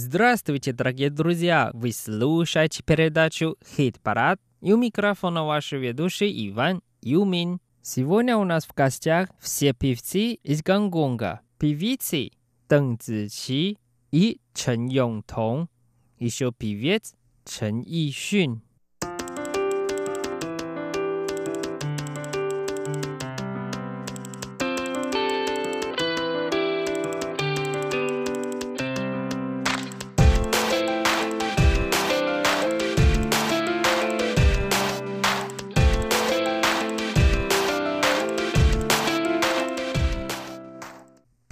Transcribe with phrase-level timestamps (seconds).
[0.00, 1.70] Здравствуйте, дорогие друзья!
[1.72, 7.58] Вы слушаете передачу «Хит-парад» и у микрофона ваш ведущий Иван Юмин.
[7.82, 11.40] Сегодня у нас в гостях все певцы из Гонконга.
[11.58, 12.30] Певицы
[12.68, 13.76] Дэн Цзичи
[14.12, 15.68] и Чен Йонг Тонг.
[16.20, 18.62] Еще певец Чен Ишун.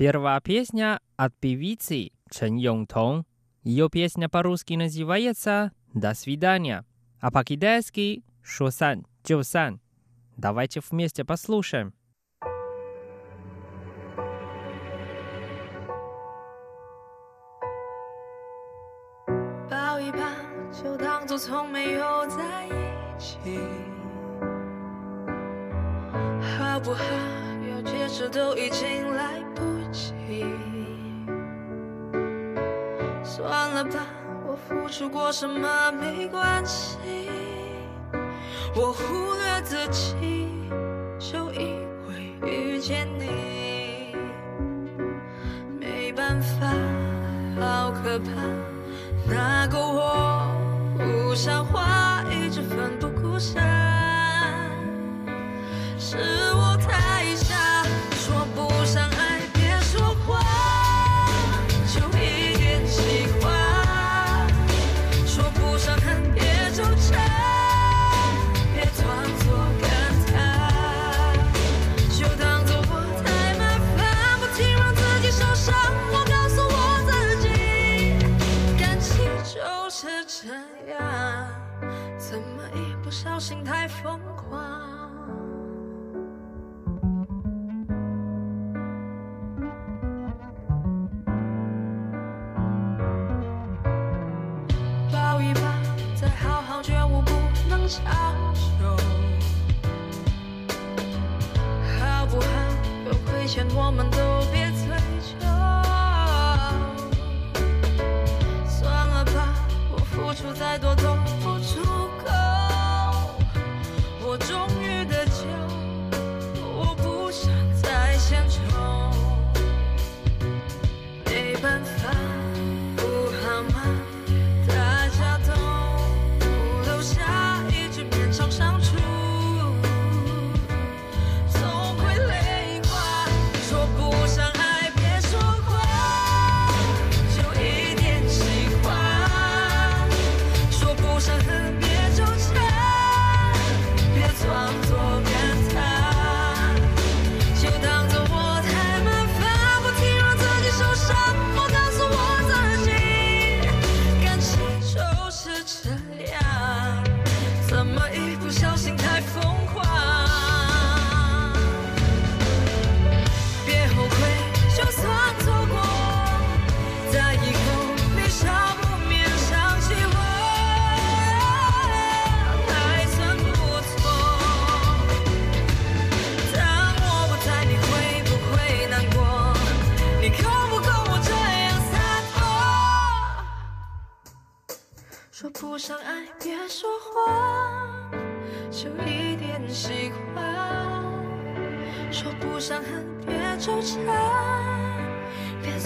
[0.09, 3.27] Первая песня от певицы Чен Йонг Тонг.
[3.65, 6.85] Ее песня по-русски называется «До свидания»,
[7.19, 9.81] а по-китайски «Шосан Чосан».
[10.37, 11.93] Давайте вместе послушаем.
[19.69, 20.21] 抱一抱，
[20.85, 23.59] 就当作从没有在一起，
[26.57, 27.05] 好不好？
[27.73, 29.46] 要解释都已经来。
[33.25, 34.07] 算了吧，
[34.47, 36.99] 我付出过什么没关系，
[38.75, 40.49] 我忽略自己，
[41.19, 41.77] 就因
[42.09, 44.15] 为遇见你，
[45.79, 46.67] 没办法，
[47.61, 48.31] 好可怕，
[49.29, 50.47] 那个我
[50.97, 53.63] 不像话，一直奋不顾身，
[55.99, 56.17] 是
[56.55, 56.66] 我。
[83.49, 84.59] 心太疯狂，
[95.13, 95.61] 抱一抱，
[96.21, 97.31] 再好好觉悟，不
[97.71, 98.03] 能强
[98.57, 98.85] 求。
[102.01, 102.47] 好不好？
[103.07, 104.36] 有亏欠，我们都。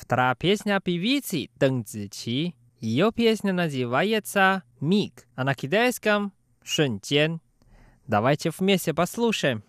[0.08, 2.54] Вторая песня певицы Дэн Цзичи.
[2.80, 6.32] Ее песня называется «Миг», а на китайском
[6.64, 7.42] «Шэньчэн».
[8.06, 9.62] Давайте вместе послушаем.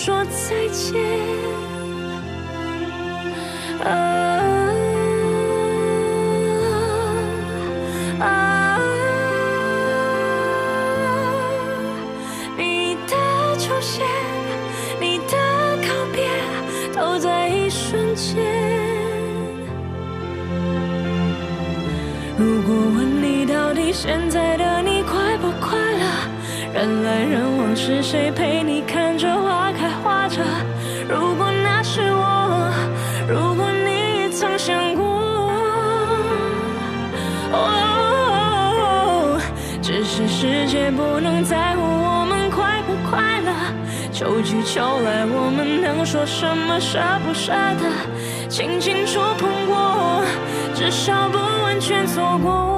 [0.00, 0.94] 说再见。
[3.84, 3.92] 啊
[8.20, 8.78] 啊！
[12.56, 13.12] 你的
[13.58, 14.06] 出现，
[15.00, 15.34] 你的
[15.82, 16.28] 告别，
[16.94, 18.36] 都在一瞬间。
[22.38, 26.04] 如果问你到底现在的你快不快乐？
[26.72, 29.37] 人来人往，是谁陪你看着？
[31.08, 32.70] 如果那是我，
[33.28, 35.18] 如果你也曾想过，
[39.82, 43.52] 只是世界不能在乎我们快不快乐，
[44.12, 48.48] 秋去秋来我们能说什么舍不舍得？
[48.48, 50.24] 轻轻触碰过，
[50.74, 52.77] 至少不完全错过。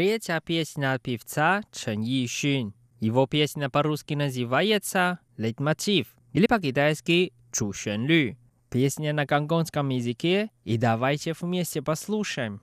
[0.00, 2.72] Третья а песня певца Чен Йишин.
[3.00, 7.34] Его песня по-русски называется «Лейтмотив» или по-китайски
[8.08, 8.34] Лю.
[8.70, 12.62] Песня на гонконгском языке, и давайте вместе послушаем.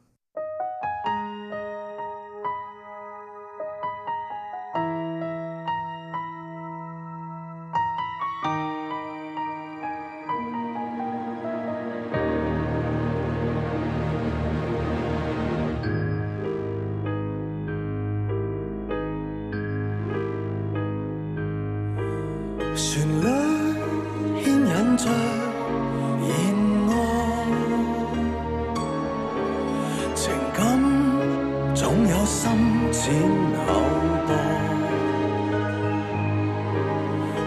[32.27, 32.49] 心
[32.91, 33.09] 浅
[33.55, 33.73] 口
[34.27, 34.35] 薄，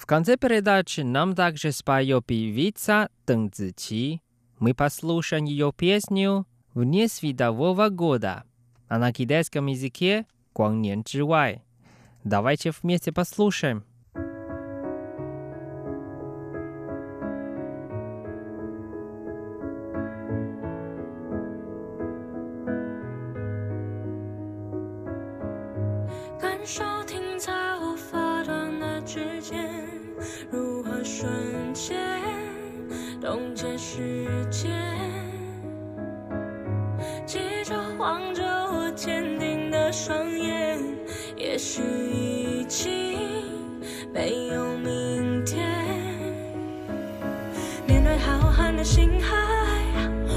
[0.01, 4.23] В конце передачи нам также споет певица Дэн Цзичи.
[4.57, 8.43] Мы послушаем ее песню «Вне светового года»,
[8.87, 11.05] а на китайском языке «Гуаньян
[12.23, 13.83] Давайте вместе послушаем.
[38.11, 40.77] 望着我坚定的双眼，
[41.37, 43.17] 也许已经
[44.13, 45.57] 没有明天。
[47.87, 49.37] 面对浩瀚的星海，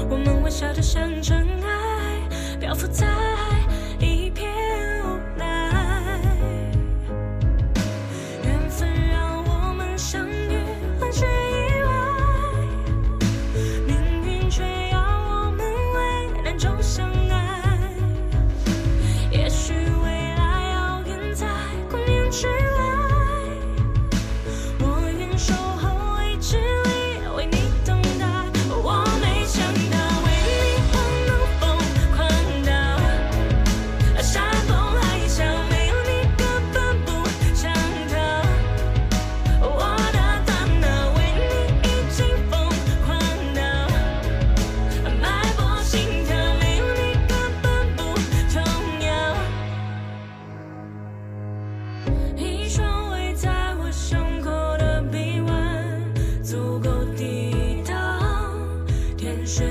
[0.09, 3.05] 我们微小着像尘埃，漂浮在。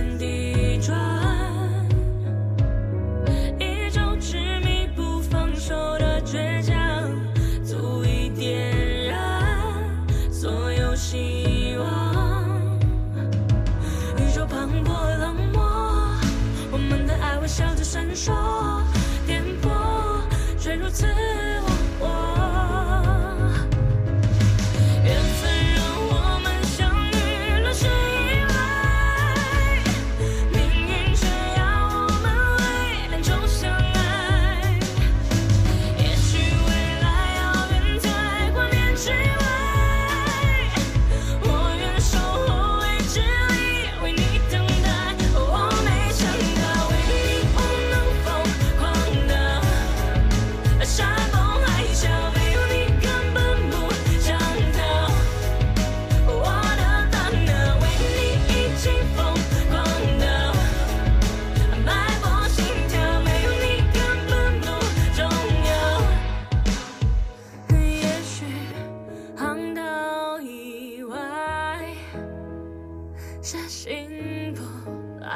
[0.03, 1.14] 天地转。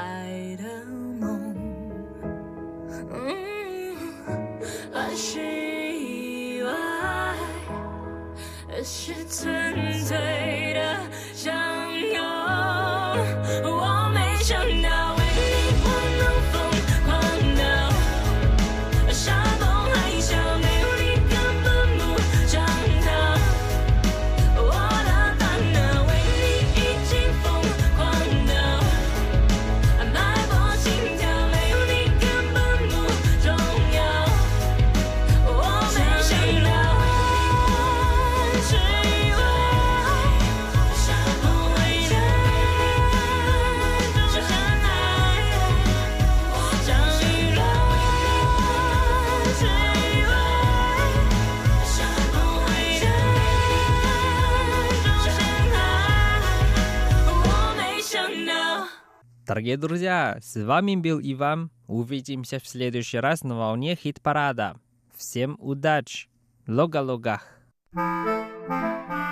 [0.00, 0.86] 爱的
[1.18, 1.56] 梦，
[3.10, 3.96] 嗯，
[4.94, 6.70] 爱是意外，
[8.70, 10.67] 爱是纯粹。
[59.58, 61.72] Дорогие друзья, с вами был Иван.
[61.88, 64.76] Увидимся в следующий раз на волне хит-парада.
[65.16, 66.28] Всем удачи!
[66.68, 67.44] Лога-логах!
[67.92, 69.27] thank you